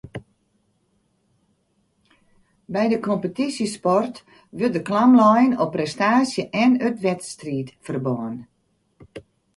By 2.73 2.85
de 2.93 2.99
kompetysjesport 3.07 4.15
wurdt 4.57 4.75
de 4.77 4.81
klam 4.89 5.11
lein 5.21 5.51
op 5.63 5.69
prestaasje 5.75 6.43
en 6.63 6.71
it 6.87 6.97
wedstriidferbân 7.05 8.35